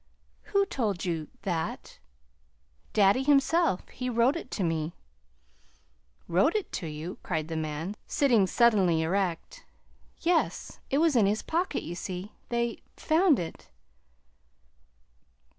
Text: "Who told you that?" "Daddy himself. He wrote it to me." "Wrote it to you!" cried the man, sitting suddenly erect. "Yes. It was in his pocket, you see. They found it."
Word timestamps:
"Who 0.45 0.65
told 0.65 1.05
you 1.05 1.27
that?" 1.43 1.99
"Daddy 2.91 3.21
himself. 3.21 3.87
He 3.89 4.09
wrote 4.09 4.35
it 4.35 4.49
to 4.49 4.63
me." 4.63 4.95
"Wrote 6.27 6.55
it 6.55 6.71
to 6.71 6.87
you!" 6.87 7.19
cried 7.21 7.49
the 7.49 7.55
man, 7.55 7.95
sitting 8.07 8.47
suddenly 8.47 9.03
erect. 9.03 9.63
"Yes. 10.17 10.79
It 10.89 10.97
was 10.97 11.15
in 11.15 11.27
his 11.27 11.43
pocket, 11.43 11.83
you 11.83 11.93
see. 11.93 12.31
They 12.49 12.79
found 12.97 13.37
it." 13.37 13.69